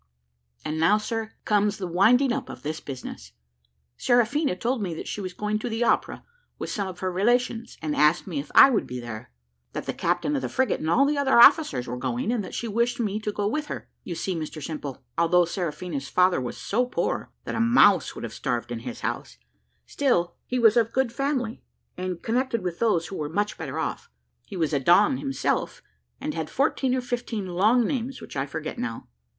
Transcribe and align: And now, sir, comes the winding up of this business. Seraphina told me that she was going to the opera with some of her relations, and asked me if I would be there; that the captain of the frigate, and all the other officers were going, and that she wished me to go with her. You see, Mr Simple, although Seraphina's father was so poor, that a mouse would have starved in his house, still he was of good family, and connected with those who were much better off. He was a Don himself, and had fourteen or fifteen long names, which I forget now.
And 0.65 0.79
now, 0.79 0.97
sir, 0.97 1.33
comes 1.45 1.77
the 1.77 1.85
winding 1.85 2.33
up 2.33 2.49
of 2.49 2.63
this 2.63 2.79
business. 2.79 3.33
Seraphina 3.97 4.55
told 4.55 4.81
me 4.81 4.95
that 4.95 5.07
she 5.07 5.21
was 5.21 5.35
going 5.35 5.59
to 5.59 5.69
the 5.69 5.83
opera 5.83 6.23
with 6.57 6.71
some 6.71 6.87
of 6.87 7.01
her 7.01 7.11
relations, 7.11 7.77
and 7.83 7.95
asked 7.95 8.25
me 8.25 8.39
if 8.39 8.49
I 8.55 8.71
would 8.71 8.87
be 8.87 8.99
there; 8.99 9.29
that 9.73 9.85
the 9.85 9.93
captain 9.93 10.35
of 10.35 10.41
the 10.41 10.49
frigate, 10.49 10.79
and 10.79 10.89
all 10.89 11.05
the 11.05 11.19
other 11.19 11.39
officers 11.39 11.85
were 11.85 11.99
going, 11.99 12.31
and 12.31 12.43
that 12.43 12.55
she 12.55 12.67
wished 12.67 12.99
me 12.99 13.19
to 13.19 13.31
go 13.31 13.47
with 13.47 13.67
her. 13.67 13.91
You 14.03 14.15
see, 14.15 14.35
Mr 14.35 14.59
Simple, 14.59 15.03
although 15.19 15.45
Seraphina's 15.45 16.09
father 16.09 16.41
was 16.41 16.57
so 16.57 16.87
poor, 16.87 17.29
that 17.43 17.53
a 17.53 17.59
mouse 17.59 18.15
would 18.15 18.23
have 18.23 18.33
starved 18.33 18.71
in 18.71 18.79
his 18.79 19.01
house, 19.01 19.37
still 19.85 20.33
he 20.47 20.57
was 20.57 20.77
of 20.77 20.93
good 20.93 21.13
family, 21.13 21.61
and 21.95 22.23
connected 22.23 22.63
with 22.63 22.79
those 22.79 23.05
who 23.09 23.17
were 23.17 23.29
much 23.29 23.55
better 23.55 23.77
off. 23.77 24.09
He 24.47 24.57
was 24.57 24.73
a 24.73 24.79
Don 24.79 25.17
himself, 25.17 25.83
and 26.19 26.33
had 26.33 26.49
fourteen 26.49 26.95
or 26.95 27.01
fifteen 27.01 27.45
long 27.45 27.85
names, 27.85 28.19
which 28.19 28.35
I 28.35 28.47
forget 28.47 28.79
now. 28.79 29.07